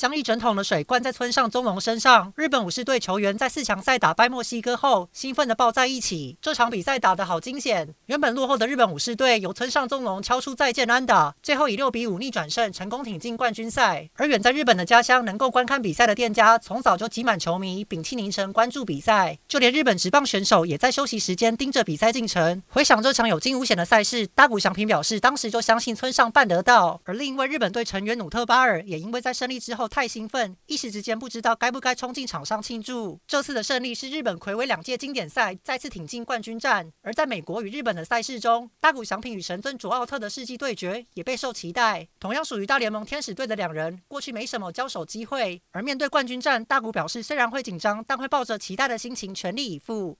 [0.00, 2.32] 将一整桶的水灌在村上宗隆身上。
[2.34, 6.38] 日本武士队球员在四强赛打败墨西哥后，兴奋地抱在一起。
[6.40, 14.08] 这场比赛打得好惊险，原本落后的日本武士队由村上宗隆敲出再见安打，最后以六比五逆转胜，成功挺进冠军赛。
[14.14, 19.36] 而远在日本的家乡，能够观看比赛的店家，从早就挤满球迷，屏气凝神关注比赛。
[19.46, 22.62] 就连日本职棒选手也在休息时间盯着比赛进程。
[22.68, 26.98] 回想这场有惊无险的赛事，大谷翔平表示，当时就相信村上办得到。
[27.04, 29.89] 而另一位日本队成员努特巴尔也因为在胜利之后。
[29.90, 33.20] 太兴奋，一时之间不知道该不该冲进场上庆祝。
[33.26, 36.90] 这次的胜利是日本魁违两届经典赛再次挺进冠军战。
[37.02, 42.08] 而在美国与日本的赛事中，大谷翔平与神尊卓奥特的世纪对决也备受期待。
[42.20, 45.60] 同样属于大联盟天使队的两人，过去没什么交手机会。
[45.72, 50.16] 而面对冠军战，大谷表示虽然会紧张，但会抱着期待的心情全力以赴。